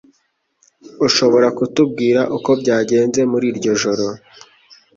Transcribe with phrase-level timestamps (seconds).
[1.07, 4.05] Ushobora kutubwira uko byagenze muri iryo joro?